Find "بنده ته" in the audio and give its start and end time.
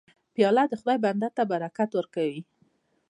1.05-1.43